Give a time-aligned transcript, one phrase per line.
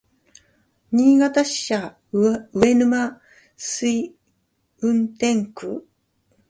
[0.91, 3.19] 新潟支社上沼
[3.55, 4.15] 垂
[4.79, 5.87] 運転区